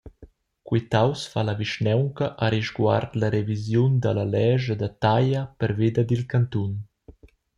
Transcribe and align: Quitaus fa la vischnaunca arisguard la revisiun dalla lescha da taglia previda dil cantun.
Quitaus 0.69 1.25
fa 1.33 1.41
la 1.49 1.53
vischnaunca 1.59 2.27
arisguard 2.47 3.11
la 3.23 3.29
revisiun 3.35 3.91
dalla 4.03 4.25
lescha 4.33 4.75
da 4.79 4.89
taglia 5.03 5.41
previda 5.61 6.01
dil 6.09 6.23
cantun. 6.31 6.71